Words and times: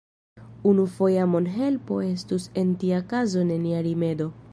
Unufoja 0.69 1.27
monhelpo 1.33 1.99
estus 2.07 2.47
en 2.63 2.73
tia 2.85 3.03
kazo 3.13 3.45
nenia 3.51 3.83
rimedo. 3.89 4.31